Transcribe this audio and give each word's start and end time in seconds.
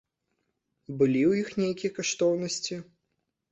Былі 1.01 1.21
ў 1.27 1.31
іх 1.45 1.53
нейкія 1.65 1.95
каштоўнасці? 2.01 2.83